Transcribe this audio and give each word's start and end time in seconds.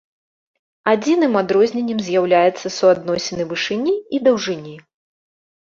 Адзіным 0.93 1.33
адрозненнем 1.41 1.99
з'яўляецца 2.07 2.67
суадносіны 2.79 3.47
вышыні 3.53 3.95
і 4.17 4.23
даўжыні. 4.31 4.75